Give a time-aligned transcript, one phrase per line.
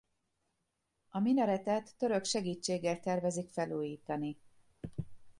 [1.09, 4.37] A minaretet török segítséggel tervezik felújítani.